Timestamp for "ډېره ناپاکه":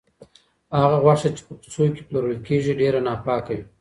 2.81-3.51